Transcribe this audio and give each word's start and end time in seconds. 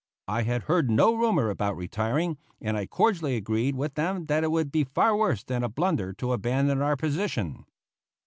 I 0.27 0.41
had 0.41 0.63
heard 0.63 0.89
no 0.89 1.13
rumor 1.15 1.51
about 1.51 1.77
retiring, 1.77 2.39
and 2.59 2.75
I 2.75 2.87
cordially 2.87 3.35
agreed 3.35 3.75
with 3.75 3.93
them 3.93 4.25
that 4.25 4.43
it 4.43 4.49
would 4.49 4.71
be 4.71 4.83
far 4.83 5.15
worse 5.15 5.43
than 5.43 5.61
a 5.63 5.69
blunder 5.69 6.11
to 6.13 6.33
abandon 6.33 6.81
our 6.81 6.95
position. 6.95 7.65